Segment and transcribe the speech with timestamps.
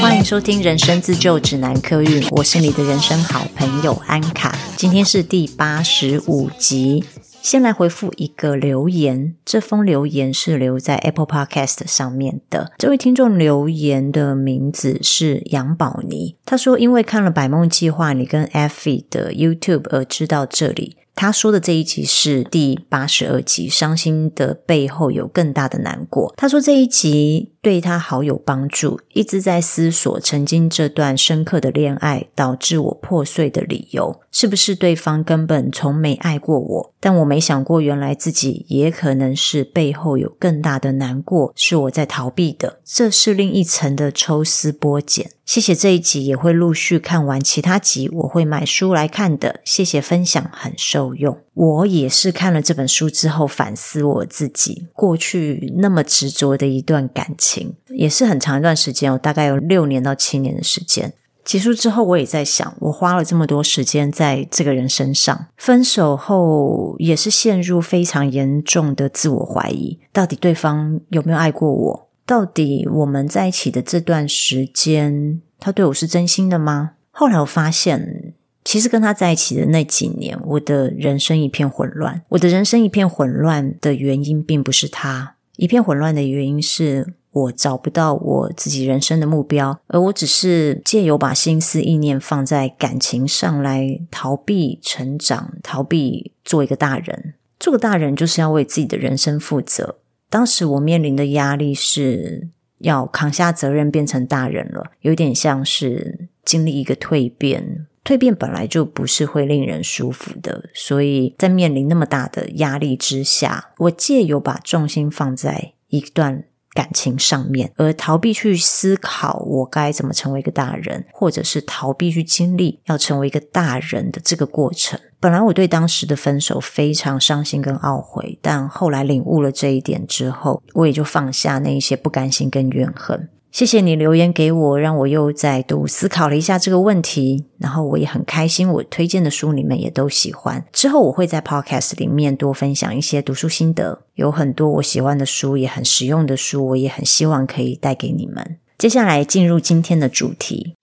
[0.00, 4.56] 欢迎收听《人生自救指南》客运，我是你的人生好朋友安卡。
[4.76, 7.04] 今天是第八十五集。
[7.40, 12.72] 先来回复一个留言，这封留言是留在 Apple Podcast 上面的。
[12.76, 26.32] 这位听众留言的名字是杨宝妮，他说：“因为看了《百梦计划》，你跟 Effie 的 YouTube 而知道这里。”他说的这一集是第八十二集，伤心的背后有更大的难过。
[26.36, 36.94] 他说这一集对他好有帮助，一直在思索曾经这段深刻的恋爱导致我破碎的理由，是不是对方根本从没爱过我？
[37.00, 42.78] 但我没想过，原来自己也可能是背后有更大的难过，是我在逃避的。
[42.84, 45.32] 这是另一层的抽丝剥茧。
[45.48, 49.60] 谢谢这一集，也会陆续看完其他集，我会买书来看的。
[49.64, 51.38] 谢谢分享，很受用。
[51.54, 61.14] 我也是看了这本书之后反思我自己过去那么执着的一段感情，也是很长一段时间，我大概有六年到七年的时间。
[61.46, 72.07] 结束之后，我也在想，我花了这么多时间在这个人身上，分手后也是陷入非常严重的自我怀疑，到底对方有没有爱过我？
[72.28, 76.90] 到底我们在一起的这段时间，他对我是真心的吗？
[77.10, 82.22] 后来我发现，其实跟他在一起的那几年，我的人生一片混乱。
[82.28, 87.14] 我的人生一片混乱的原因，并不是他，一片混乱的原因是。
[87.30, 97.34] 我找不到我自己人生的目标，而我只是借由把心思意念放在感情上来逃避成长，逃避做一个大人。
[97.60, 99.96] 做个大人就是要为自己的人生负责。
[100.30, 102.48] 当时我面临的压力是
[102.78, 107.86] 要扛下责任，变成大人了，有点像是经历一个蜕变。
[108.04, 116.44] 蜕变本来就不是会令人舒服的，所以在面临那么大的压力之下，我借由把重心放在一段。
[116.74, 125.00] 感情上面，而逃避去思考我该怎么成为一个大人，或者是逃避去经历要成为一个大人的这个过程。
[125.20, 133.28] 本来我对当时的分手非常伤心跟懊悔，但后来领悟了这一点之后，我也就放下那一些不甘心跟怨恨。
[133.50, 137.46] 谢谢你留言给我，让我又再度思考了一下这个问题。
[137.56, 140.64] 然后我也很开心，我推荐的书你们也都喜欢。
[140.72, 148.58] 之后我会在 Podcast 里面多分享一些读书心得，有很多我喜欢的书，也很实用的书，我也很希望可以带给你们。
[148.76, 150.76] 接下来进入今天的主题。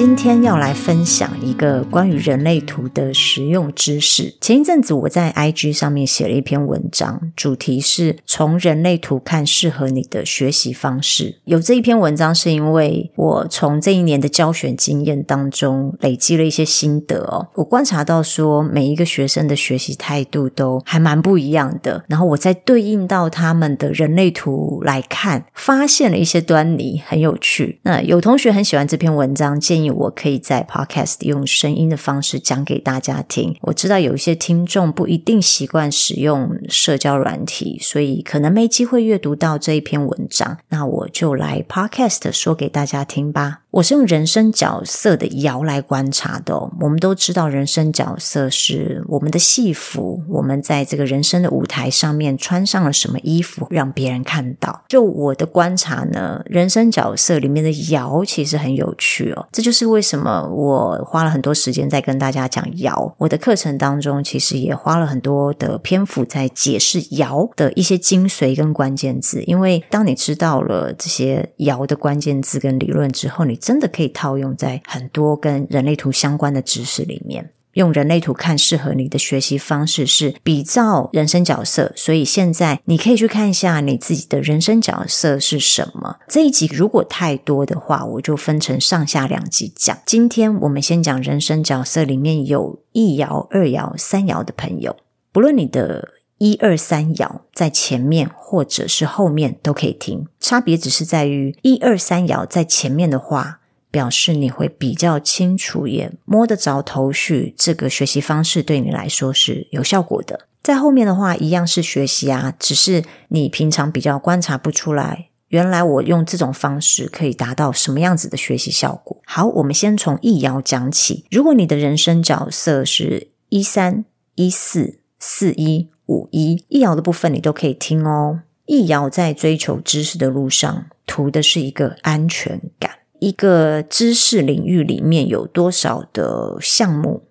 [0.00, 4.34] 今天要来分享一个关于人类图的实用知识。
[4.40, 11.36] 前一阵子我在 IG 上面写了一篇文章，主题是从人类图看适合你的学习方式。
[11.44, 17.48] 有这一篇文章是因为我从这一年的教学经验当中累积了一些心得哦。
[17.56, 27.80] 我观察到说每一个学生的学习态度都还蛮不一样的，然后我在对应到他们的人类图来看，发现了一些端倪，很有趣。
[27.82, 29.89] 那有同学很喜欢这篇文章，建议。
[29.90, 33.56] 我可以在 Podcast 用声音的方式讲给大家听。
[33.62, 40.58] 我知道有一些听众不一定习惯使用社交软体，所以可能没机会阅读到这一篇文章。
[40.68, 43.60] 那我就来 Podcast 说给大家听吧。
[43.72, 46.72] 我是用人生角色的爻来观察的哦。
[46.80, 54.82] 我们都知道，人生角色是我们的戏服，我们在这个人生的舞台上面穿上了什么衣服，让别人看到。
[54.88, 59.46] 就我的观察呢，人生角色里面的爻其实很有趣哦。
[59.52, 63.12] 这就是为什么我花了很多时间在跟大家讲爻。
[63.18, 69.40] 我的课程当中，其实也花了很多的篇幅在解释爻的一些精髓跟关键字。
[69.44, 77.52] 因为当你知道了这些爻的关键字跟理论之后，你真的可以套用在很多跟人类图相关的知识里面。
[77.74, 86.16] 用人类图看适合你的学习方式是比照人生角色，所以现在你可以去看一下你自己的人生角色是什么。
[86.26, 89.96] 这一集如果太多的话，我就分成上下两集讲。
[90.04, 94.96] 今天我们先讲人生角色里面有一爻、二爻、三爻的朋友，
[95.30, 96.08] 不论你的
[96.40, 103.58] 一二三爻在前面或者是后面都可以听，差别只是在于一二三爻在前面的话。
[103.92, 107.52] 表示你会比较清楚，也摸得着头绪。
[107.58, 110.46] 这个学习方式对你来说是有效果的。
[110.62, 119.20] 在后面的话，一样是学习啊，只是你平常比较观察不出来，原来我用这种方式可以达到什么样子的学习效果。
[119.26, 121.24] 好，我们先从一爻讲起。
[121.28, 124.04] 如果你的人生角色是一三、
[124.36, 128.40] 一四、四一、五一，易遥的部分你都可以听哦。
[128.66, 132.90] 易遥在追求知识的路上，图的是一个安全感。
[133.20, 137.28] 一个知识领域里面有多少的项目，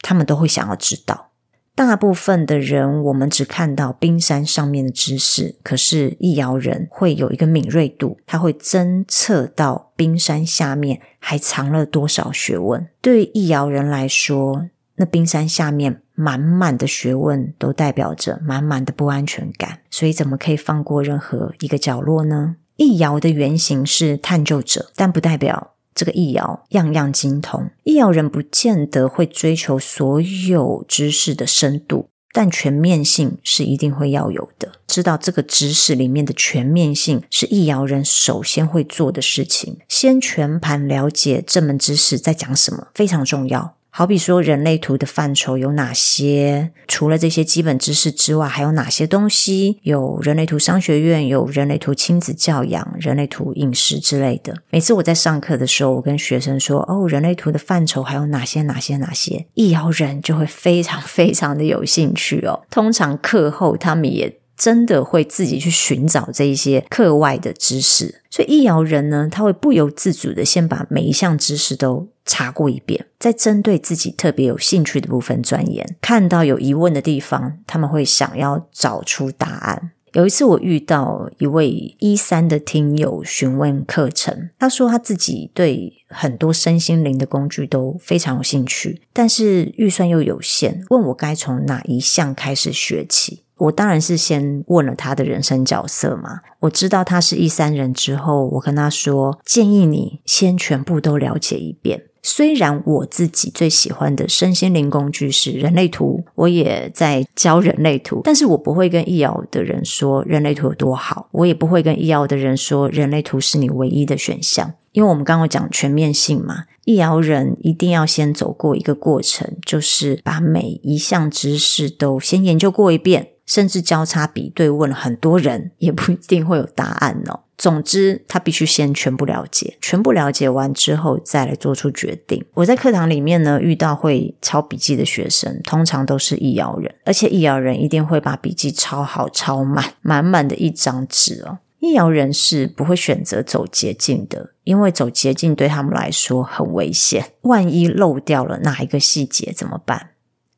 [0.00, 1.28] 他们都会想要知道。
[1.74, 12.86] 大部分的人，我们只看到冰山上面的知识，可是易遥人会有一个敏锐度，他会侦测到冰山下面还藏了多少学问。
[13.00, 19.80] 对于艺瑶人来说，那冰山下面满满的学问，都代表着满满的不安全感。
[19.90, 22.56] 所以，怎么可以放过任何一个角落呢？
[22.76, 27.70] 艺瑶的原型是探究者，但不代表这个艺瑶样样精通。
[27.84, 34.72] 艺瑶人不见得会追求所有知识的深度，但全面性是一定会要有的。
[34.86, 39.78] 知道这个知识里面的全面性，是艺瑶人首先会做的事情。
[39.88, 43.76] 先全盘了解这门知识在讲什么，非常重要。
[43.94, 46.72] 好比说，人类图的范畴有哪些？
[46.88, 49.80] 除了这些基本知识之外，还有哪些东西？
[49.82, 54.62] 有人类图商学院，有人类图亲子教养、人类图饮食之类的。
[54.70, 58.62] 每次我在上课的时候，我跟学生说：“哦，人类图的范畴还有哪些？
[58.62, 58.96] 哪些？
[58.96, 62.62] 哪些？”艺瑶人就会非常非常的有兴趣哦。
[62.70, 68.22] 通常课后，他们也真的会自己去寻找这一些课外的知识。
[68.30, 79.92] 所以，艺瑶人呢，他会不由自主的先把每一项知识都查过一遍，再针对自己特别有兴趣的部分钻研，看到有疑问的地方，他们会想要找出答案。
[80.12, 93.44] 有一次，我遇到一位一三的听友询问课程，他说他自己对很多身心灵的工具都非常有兴趣，但是预算又有限，问我该从哪一项开始学起。
[93.56, 96.40] 我当然是先问了他的人生角色嘛。
[96.60, 102.02] 我知道他是一三人之后，我跟他说，建议你先全部都了解一遍。
[102.22, 123.28] 虽然我自己最喜欢的身心灵工具是人类图，我也在教人类图，但是我不会跟易瑶的人说人类图有多好，我也不会跟易瑶的人说人类图是你唯一的选项，因为我们刚刚讲全面性嘛，易瑶人一定要先走过一个过程，就是把每一项知识都先研究过一遍。
[123.44, 127.40] 甚至交叉比对问了很多人，也不一定会有答案哦。
[127.62, 132.44] 总之，他必须先全部了解，全部了解完之后再来做出决定。
[132.54, 141.58] 我在课堂里面呢，遇到会抄笔记的学生，通常都是艺瑶人，而且艺瑶人一定会把笔记抄好、抄满，满满的一张纸哦。
[141.78, 150.08] 艺瑶人是不会选择走捷径的，因为走捷径对他们来说很危险，万一漏掉了哪一个细节怎么办？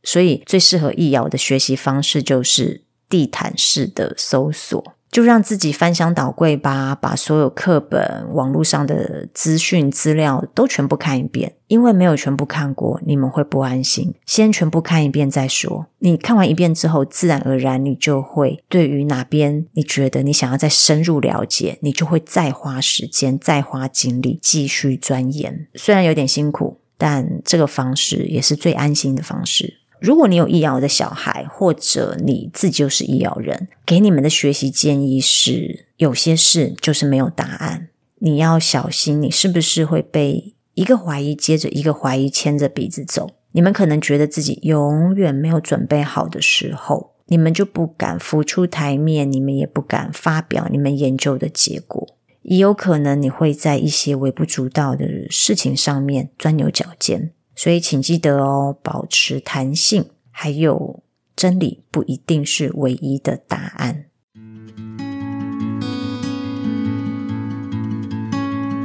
[0.03, 2.81] 所以，最适合艺瑶的学习方式就是
[3.11, 11.55] 地毯式的搜索，就让自己翻箱倒柜吧，把所有课本、网络上的资讯资料都全部看一遍。
[11.69, 14.13] 因为没有全部看过，你们会不安心。
[14.27, 15.87] 先全部看一遍再说。
[16.01, 25.69] 你看完一遍之后，自然而然你就会对于哪边你觉得你想要再深入了解，你就会再花时间、再花精力继续钻研。
[25.77, 29.75] 虽然有点辛苦，但这个方式也是最安心的方式。
[30.05, 43.31] 如果你有艺瑶的小孩，或者你自己就是艺瑶人，给你们的学习建议是：有些事就是没有答案，你要小心，你是不是会被一个怀疑接着一个怀疑牵着鼻子走？
[43.53, 52.07] 你们可能觉得自己永远没有准备好的时候，你们就不敢浮出台面，你们也不敢发表你们研究的结果，
[52.43, 57.31] 也有可能你会在一些微不足道的事情上面钻牛角尖。
[57.57, 61.01] 所以，请记得哦，保持弹性，还有
[61.37, 64.07] 真理不一定是唯一的答案。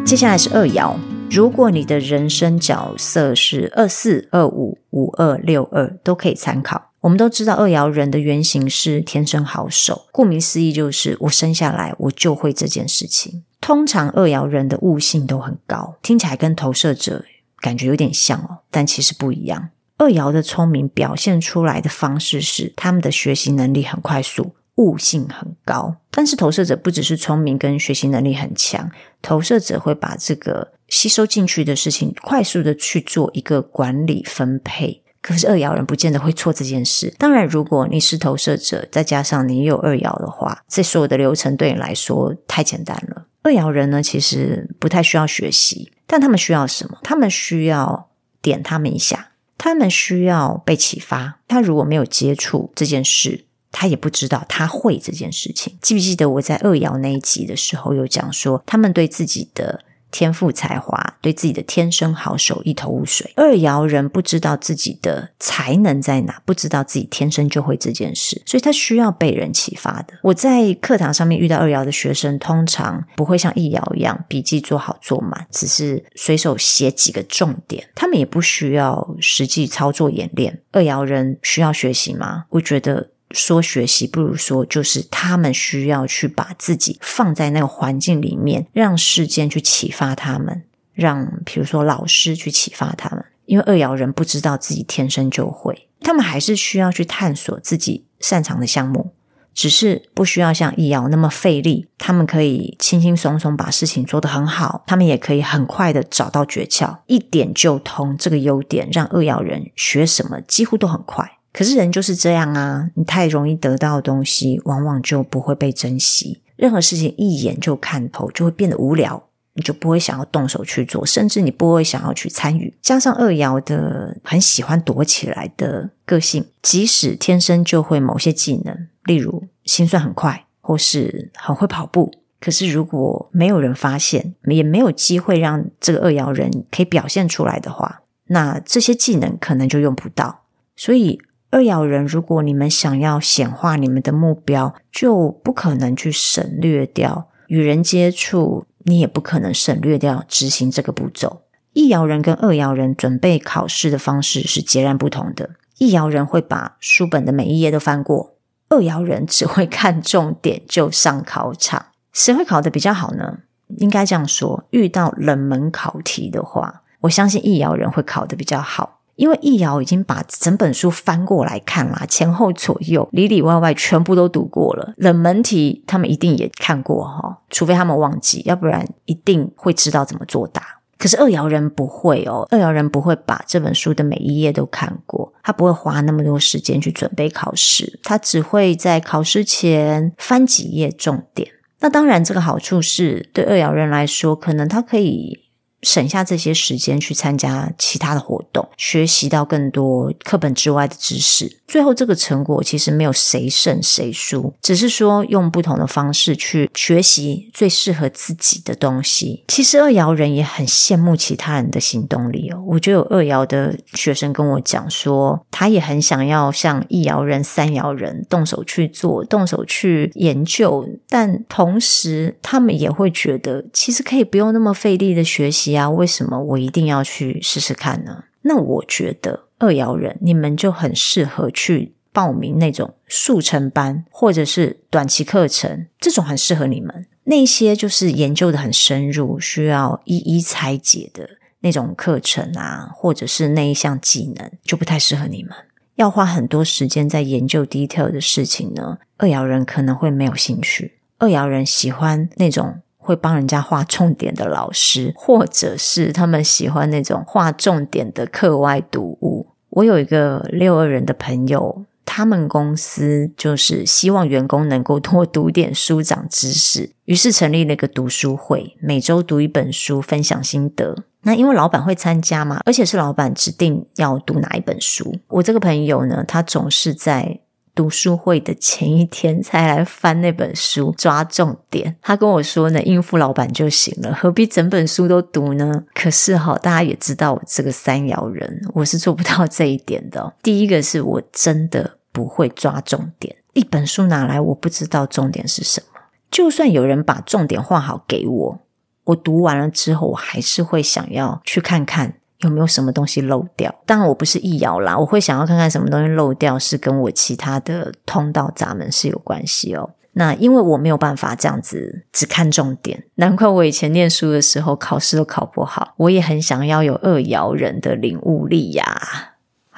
[0.06, 0.96] 接下来是二爻，
[1.30, 6.92] 如果你的人生角色是二四、二五、五二、六二，都可以参考。
[7.02, 13.44] 我们都知道，二爻人的原型是天生好手，顾名思义，就是我生下来我就会这件事情。
[13.62, 17.24] 通常二爻人的悟性都很高，听起来跟投射者。
[17.62, 19.70] 感觉有点像哦，但其实不一样。
[19.98, 25.98] 二爻的聪明表现出来的方式是，他们的学习能力很快速，悟性很高。
[26.10, 28.90] 但是投射者不只是聪明跟学习能力很强，
[29.22, 35.04] 投射者会把这个吸收进去的事情快速的去做一个管理分配。
[35.22, 37.14] 可是二爻人不见得会做这件事。
[37.18, 43.26] 当然，如果你是投射者，再加上你有二爻的话，这所有的流程对你来说太简单了。
[43.44, 45.92] 二爻人呢，其实不太需要学习。
[46.12, 46.98] 但他们需要什么？
[47.04, 48.10] 他们需要
[48.42, 51.38] 点他们一下，他们需要被启发。
[51.48, 55.78] 他如果没有接触这件事，他也不知道他会这件事情。
[55.80, 63.32] 记不记得我在二爻那一集的时候有讲说，他们对自己的天赋才华，对自己的天生好手一头雾水。
[63.36, 70.14] 二爻人不知道自己的才能在哪，不知道自己天生就会这件事，所以他需要被人启发的。
[70.24, 80.62] 我在课堂上面遇到二爻的学生，通常不会像一爻一样笔记做好做满，只是随手写几个重点，他们也不需要实际操作演练。
[80.72, 82.46] 二爻人需要学习吗？
[82.50, 83.10] 我觉得。
[83.32, 93.26] 说学习不如说，就是他们需要去把自己放在那个环境里面，让事件去启发他们，让比如说老师去启发他们。
[93.46, 99.12] 因为二爻人不知道自己天生就会，他们还是需要去探索自己擅长的项目，
[99.56, 101.88] 只是不需要像一爻那么费力。
[101.98, 108.16] 他们可以轻轻松松把事情做得很好，他们也可以很快的找到诀窍，一点就通。
[108.16, 111.39] 这个优点让二爻人学什么几乎都很快。
[111.52, 116.42] 可是人就是这样啊，你太容易得到的东西，往往就不会被珍惜。
[116.56, 122.78] 任何事情一眼就看透，就会变得无聊，你就不会想要动手去做，甚至你不会想要去参与。
[122.82, 140.42] 加上二爻的很喜欢躲起来的个性，即使天生就会某些技能，例如心算很快，或是很会跑步，可是如果没有人发现，也没有机会让这个二爻人可以表现出来的话，那这些技能可能就用不到。
[140.76, 141.20] 所以。
[141.52, 151.42] 二爻人，如果你们想要显化你们的目标，就不可能去省略掉与人接触，你也不可能省略掉执行这个步骤。
[151.74, 155.52] 一爻人跟二爻人准备考试的方式是截然不同的。
[155.80, 158.36] 一爻人会把书本的每一页都翻过，
[158.70, 161.88] 二爻人只会看重点就上考场。
[162.14, 163.40] 谁会考得比较好呢？
[163.78, 168.99] 应该这样说，遇到冷门考题的话，我相信一爻人会考得比较好。
[169.20, 180.80] 因为一爻已经把整本书翻过来看了，前后左右里里外外全部都读过了，冷门题他们一定也看过哈，除非他们忘记，要不然一定会知道怎么作答。
[180.98, 191.50] 可是二爻人不会哦，二爻人不会把这本书的每一页都看过，他不会花那么多时间去准备考试，他只会在考试前翻几页重点。
[191.82, 195.49] 那当然，这个好处是对二爻人来说，可能他可以。
[195.82, 201.58] 省下这些时间去参加其他的活动，学习到更多课本之外的知识。
[201.68, 209.44] 最后这个成果其实没有谁胜谁输，只是说用不同的方式去学习最适合自己的东西。
[209.48, 212.64] 其实二爻人也很羡慕其他人的行动力哦。
[212.68, 225.69] 我就有二爻的学生跟我讲说，他也很想要像一爻人、三爻人动手去做，动手去研究，但同时他们也会觉得，其实可以不用那么费力的学习。
[225.72, 228.26] 呀，为什么我一定要去试试看呢？
[228.42, 237.06] 那我觉得二爻人，你们就很适合去报名那种速成班，或者是短期课程，这种很适合你们。
[237.26, 245.54] 那些就是研究的很深入，需要一一拆解的那种课程啊，或者是那一项技能，就不太适合你们。
[245.96, 251.00] 要花很多时间在研究 detail 的事情呢，二爻人可能会没有兴趣。
[251.18, 252.80] 二爻人喜欢那种。
[253.10, 259.48] 会帮人家画重点的老师，或者是他们喜欢那种画重点的课外读物。
[259.72, 270.96] 我有一个六二人的朋友，他们公司就是希望员工能够多读点书，长知识，于是成立了一个读书会，每周读一本书，分享心得。
[271.24, 275.16] 那因为老板会参加嘛，而且是老板指定要读哪一本书。
[275.30, 277.40] 我这个朋友呢，他总是在。
[277.80, 281.96] 读书会的前一天才来翻那本书，抓重点。
[282.02, 285.86] 他跟我说呢，应付老板就行了，何必整本书都读呢？
[285.94, 290.34] 可是哈，大家也知道我这个三爻人，我是做不到这一点的。
[290.44, 296.02] 第一个是我真的不会抓重点，一本书拿来，我不知道重点是什么。
[296.30, 298.60] 就算有人把重点画好给我，
[299.06, 302.16] 我读完了之后，我还是会想要去看看。
[302.40, 303.74] 有没有什么东西漏掉？
[303.86, 309.92] 当然我不是一爻啦，我会想要看看什么东西漏掉，是跟我其他的通道闸门是有关系哦。
[310.14, 315.94] 那因为我没有办法这样子只看重点，难怪我以前念书的时候考试都考不好。
[315.98, 319.29] 我也很想要有二爻人的领悟力呀。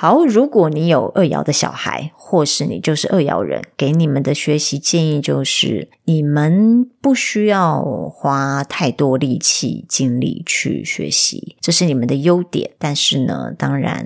[0.01, 12.71] 好，如果你有二爻的小孩，或是你就是二爻人，给你们的学习建议就是：你们不需要花太多力气、精力去学习，这是你们的优点。
[12.79, 14.03] 但是呢，当然，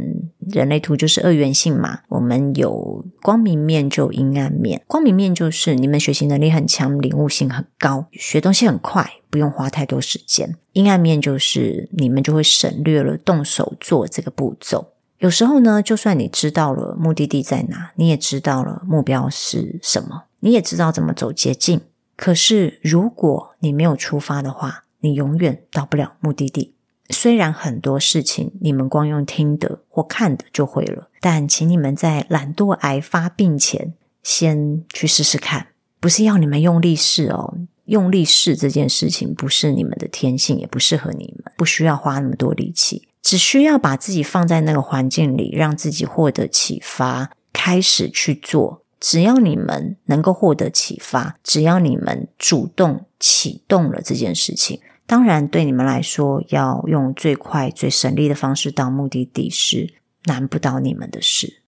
[0.51, 4.81] 人类图就是二元性嘛，我们有光明面就有阴暗面。
[4.87, 10.57] 光明面就是你们学习能力很强，领悟性很高，学东西很快，不用花太多时间。
[10.73, 14.89] 阴暗面就是你们就会省略了动手做这个步骤。
[15.19, 21.81] 有时候呢，就算你知道了目的地在哪，你也知道了目标是什么，你也知道怎么走捷径。
[22.17, 26.73] 可是，如果你没有出发的话，你永远到不了目的地。
[27.09, 33.93] 虽然很多事情你们光用听的或看的就会了，但请你们在懒惰癌发病前
[34.23, 35.67] 先去试试看。
[35.99, 48.83] 不是要你们用力试哦，用力试这件事情不是你们的天性，也不适合你们，不需要花那么多力气，只需要把自己放在那个环境里，让自己获得启发，开始去做。
[48.99, 54.79] 只要你们能够获得启发，只要你们主动启动了这件事情。
[55.07, 61.63] 当然，对你们来说，要用最快、最省力的方式到目的地是难不倒你们的事。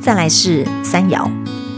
[0.00, 1.30] 再来是三爻，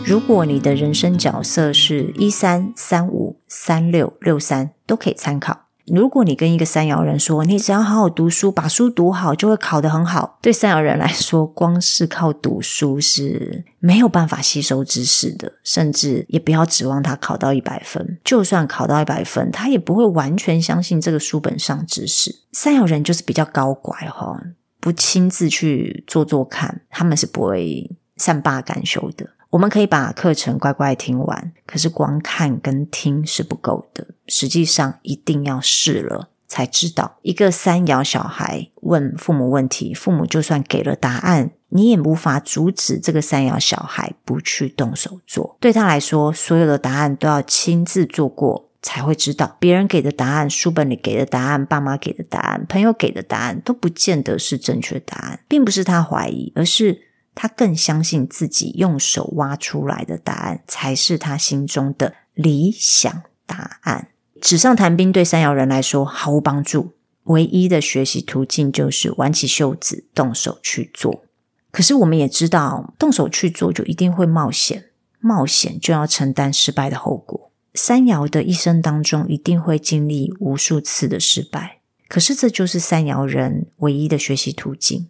[0.06, 5.67] 如果你的人生角色是一三三五三六六三，都可以参考。
[5.92, 10.38] 如果你跟一个三爻人说，你只要好好读书，把书读好，就会考得很好。
[10.42, 18.18] 对三爻人来说，光是靠读书是没有办法吸收知识的，甚至也不要指望他考到一百分。
[18.24, 22.34] 就算考到一百分，他也不会完全相信这个书本上知识。
[22.52, 24.40] 三爻人就是比较高拐哈，
[24.80, 29.26] 不亲自去做做看，他们是不会善罢甘休的。
[29.50, 34.08] 我们可以把课程乖乖听完，可是光看跟听是不够的。
[34.26, 37.16] 实际上，一定要试了才知道。
[37.22, 45.56] 一个三爻小孩问父母问题，父母就算给了答案，你也无法阻止这个三爻小孩不去动手做。
[45.58, 49.56] 对他来说，所有的答案都要亲自做过才会知道。
[49.58, 57.07] 别人给的答案、书本里给的答案、爸妈给的答案、朋友给的答案，都不见得是正确答案，并不是他怀疑，而是。
[57.40, 64.08] 他更相信自己用手挖出来的答案才是他心中的理想答案。
[64.40, 71.22] 纸上谈兵对三爻人来说毫无帮助，唯一的学习途径就是挽起袖子，动手去做。
[71.70, 74.86] 可是我们也知道，动手去做就一定会冒险，
[75.20, 77.52] 冒险就要承担失败的后果。
[77.74, 81.78] 三爻的一生当中一定会经历无数次的失败，
[82.08, 85.06] 可是这就是三爻人唯一的学习途径。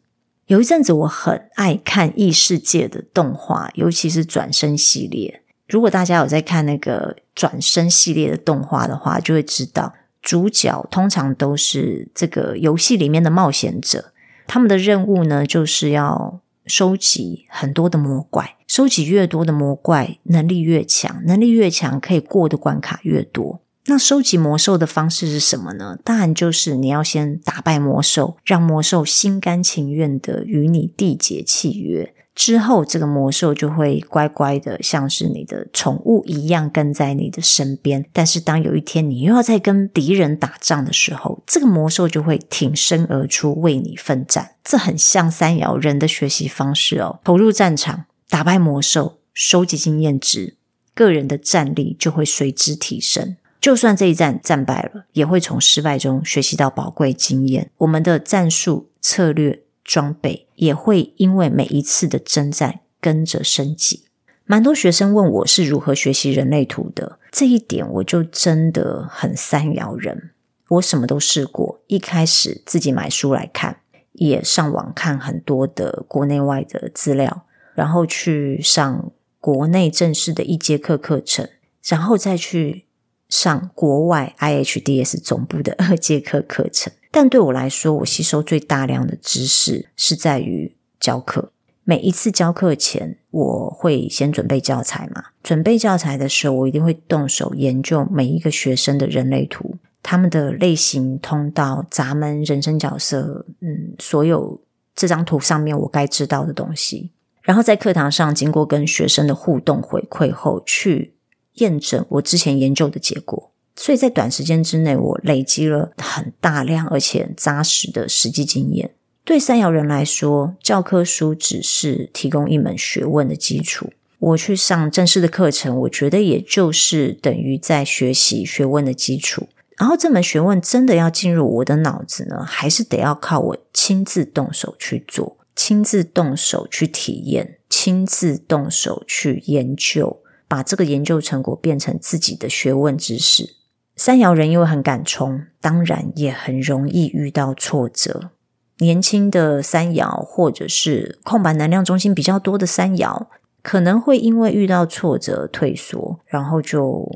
[0.49, 5.43] 有一阵子，我很爱看异世界的动画，尤其是转生系列。
[5.69, 14.13] 如果大家有在看那个转生系列的动画的话，就会知道主角通常都是这个游戏里面的冒险者。
[14.47, 23.61] 他们的任务呢，就是要收集很多的魔怪，收集越多的魔怪，能力越强，能力越强，可以过的关卡越多。
[23.91, 25.99] 那收集魔兽的方式是什么呢？
[26.05, 38.05] 当然就是你要先打败魔兽，让魔兽心甘情愿的与你缔结契约，之后这个魔兽就会乖乖的像是你的宠物一样跟在你的身边。
[38.13, 44.51] 但是当有一天你又要再跟敌人打仗的时候，这个魔兽就会挺身而出为你奋战。
[44.63, 50.59] 这很像三爻人的学习方式哦，投入战场，打败魔兽，收集经验值，
[50.95, 53.37] 个人的战力就会随之提升。
[53.61, 57.71] 就算这一战战败了，也会从失败中学习到宝贵经验。
[57.79, 64.05] 我们的战术、策略、装备也会因为每一次的征战跟着升级。
[64.47, 70.31] 蛮多学生问我是如何学习人类图的，这一点我就真的很三摇人。
[70.69, 73.81] 我什么都试过，一开始自己买书来看，
[74.13, 77.43] 也上网看很多的国内外的资料，
[77.75, 81.49] 然后去上国内正式的一节课课程，
[81.85, 82.85] 然后再去。
[83.29, 91.53] 上国外 IHDS 总部的 二节课课程，但对我来说，我吸收最大量的知识是在于教课。
[91.85, 95.25] 每一次教课前，我会先准备教材嘛。
[95.43, 104.61] 准备教材的时候，我一定会动手研究每一个学生的人类图，他们的类型、通道、闸门、人生角色，嗯，所有
[104.95, 107.13] 这张图上面我该知道的东西。
[107.43, 111.15] 然后在课堂上，经过跟学生的互动回馈后，去。
[111.59, 118.91] 验证我之前研究的结果，所以在短时间之内，我累积了很大量而且扎实的实际经验。
[119.25, 123.91] 对三爻人来说，教科书只是提供一门学问的基础。
[124.19, 129.49] 我去上正式的课程，我觉得也就是等于在学习学问的基础。
[129.77, 140.21] 然后这门学问真的要进入我的脑子呢，还是得要靠我亲自动手去做，亲自动手去体验，亲自动手去研究。
[140.49, 143.55] 把这个研究成果变成自己的学问知识。
[143.95, 148.31] 三爻人又很敢冲，当然也很容易遇到挫折。
[148.79, 153.27] 年轻的三爻，或者是空白能量中心比较多的三爻，
[153.63, 157.11] 可能会因为遇到挫折退缩，然后就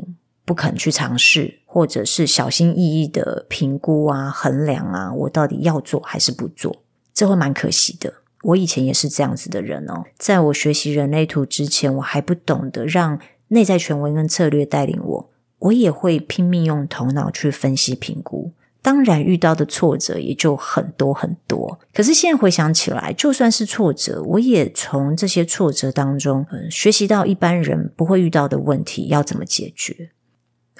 [0.44, 6.82] 不肯去尝试，或者是小心翼翼的评估啊、衡量啊，我到底要做还是不做，
[7.14, 8.12] 这会蛮可惜的。
[8.42, 18.52] 我以前也是这样子的人哦，在我学习人类图之前，我还不懂得让内在权威跟策略带领我，我也会拼命用头脑去分析评估。
[18.84, 21.78] 当然，遇到的挫折也就很多很多。
[21.94, 30.10] 可是现在回想起来，就算是挫折，我也从这些挫折当中，嗯，学习到一般人不会遇到的问题要怎么解决。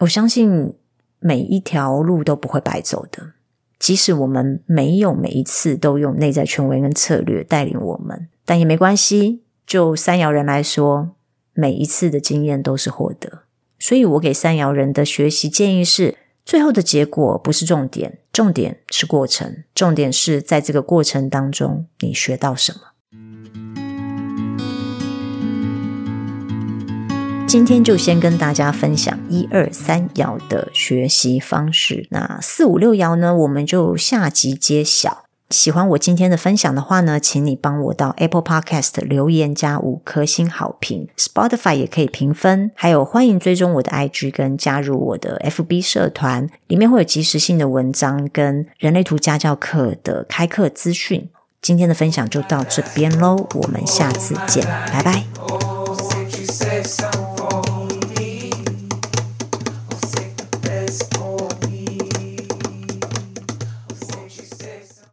[0.01, 0.75] 我相信
[1.21, 3.35] 每一条路都不会白走的，
[3.83, 9.43] 即使我们没有每一次都用内在权威跟策略带领我们，但也没关系。
[9.67, 11.17] 就三爻人来说，
[11.53, 13.41] 每一次的经验都是获得。
[13.81, 16.17] 所以我给三爻人的学习建议是。
[16.45, 22.81] 最后的结果不是重点，重点是过程，重点是在这个过程当中你学到什么。
[27.53, 35.27] 今天就先跟大家分享一二三爻的学习方式，那四五六爻呢，我们就下集揭晓。
[35.51, 51.29] 喜欢我今天的分享的话呢，请你帮我到 Apple Podcast 留言加五颗星好评，Spotify 也可以评分，还有欢迎追踪我的 IG 跟加入我的 FB 社团，里面会有即时性的文章跟人类图家教课的开课资讯。
[51.61, 55.23] 今天的分享就到这边喽，我们下次见，拜拜。